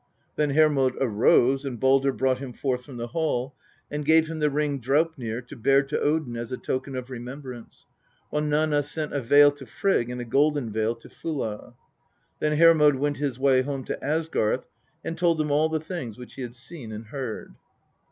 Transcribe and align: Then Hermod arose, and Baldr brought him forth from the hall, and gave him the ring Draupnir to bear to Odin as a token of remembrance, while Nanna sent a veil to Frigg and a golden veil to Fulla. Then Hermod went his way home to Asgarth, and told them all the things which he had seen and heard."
Then 0.35 0.55
Hermod 0.55 0.95
arose, 0.99 1.63
and 1.63 1.79
Baldr 1.79 2.11
brought 2.11 2.39
him 2.39 2.53
forth 2.53 2.83
from 2.85 2.97
the 2.97 3.09
hall, 3.09 3.53
and 3.91 4.03
gave 4.03 4.25
him 4.31 4.39
the 4.39 4.49
ring 4.49 4.79
Draupnir 4.81 5.41
to 5.43 5.55
bear 5.55 5.83
to 5.83 5.99
Odin 5.99 6.35
as 6.35 6.51
a 6.51 6.57
token 6.57 6.95
of 6.95 7.11
remembrance, 7.11 7.85
while 8.31 8.41
Nanna 8.41 8.81
sent 8.81 9.13
a 9.13 9.21
veil 9.21 9.51
to 9.51 9.67
Frigg 9.67 10.09
and 10.09 10.19
a 10.19 10.25
golden 10.25 10.71
veil 10.71 10.95
to 10.95 11.07
Fulla. 11.07 11.75
Then 12.39 12.57
Hermod 12.57 12.95
went 12.95 13.17
his 13.17 13.37
way 13.37 13.61
home 13.61 13.83
to 13.83 14.03
Asgarth, 14.03 14.65
and 15.03 15.19
told 15.19 15.37
them 15.37 15.51
all 15.51 15.69
the 15.69 15.79
things 15.79 16.17
which 16.17 16.33
he 16.33 16.41
had 16.41 16.55
seen 16.55 16.91
and 16.91 17.05
heard." 17.05 17.53